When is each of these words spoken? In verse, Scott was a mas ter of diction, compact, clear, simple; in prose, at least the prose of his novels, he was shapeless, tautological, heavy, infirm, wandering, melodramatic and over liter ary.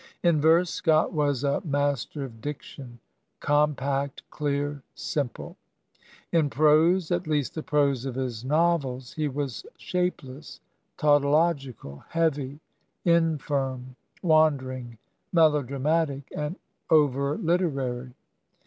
In 0.23 0.41
verse, 0.41 0.71
Scott 0.71 1.13
was 1.13 1.43
a 1.43 1.61
mas 1.63 2.05
ter 2.05 2.23
of 2.23 2.41
diction, 2.41 2.97
compact, 3.39 4.23
clear, 4.31 4.81
simple; 4.95 5.57
in 6.31 6.49
prose, 6.49 7.11
at 7.11 7.27
least 7.27 7.53
the 7.53 7.61
prose 7.61 8.03
of 8.05 8.15
his 8.15 8.43
novels, 8.43 9.13
he 9.13 9.27
was 9.27 9.63
shapeless, 9.77 10.59
tautological, 10.97 12.03
heavy, 12.09 12.59
infirm, 13.05 13.95
wandering, 14.23 14.97
melodramatic 15.31 16.33
and 16.35 16.55
over 16.89 17.37
liter 17.37 17.79
ary. 17.79 18.15